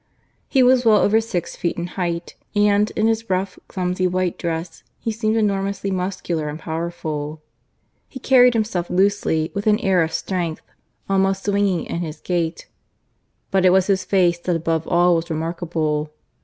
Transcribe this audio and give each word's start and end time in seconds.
He 0.49 0.63
was 0.63 0.83
well 0.83 0.97
over 0.97 1.21
six 1.21 1.55
feet 1.55 1.77
in 1.77 1.85
height, 1.85 2.33
and, 2.55 2.89
in 2.95 3.05
his 3.05 3.29
rough, 3.29 3.59
clumsy 3.67 4.07
white 4.07 4.35
dress, 4.35 4.81
he 4.97 5.11
seemed 5.11 5.35
enormously 5.37 5.91
muscular 5.91 6.49
and 6.49 6.57
powerful. 6.57 7.39
He 8.07 8.19
carried 8.19 8.55
himself 8.55 8.89
loosely, 8.89 9.51
with 9.53 9.67
an 9.67 9.77
air 9.77 10.01
of 10.01 10.11
strength, 10.11 10.63
almost 11.07 11.45
swinging 11.45 11.85
in 11.85 11.97
his 11.97 12.19
gait. 12.19 12.67
But 13.51 13.63
it 13.63 13.69
was 13.69 13.85
his 13.85 14.03
face 14.03 14.39
that 14.39 14.55
above 14.55 14.87
all 14.87 15.15
was 15.17 15.29
remarkable. 15.29 16.11